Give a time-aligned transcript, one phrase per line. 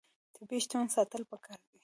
[0.35, 1.77] طبیعي شتمنۍ ساتل پکار دي.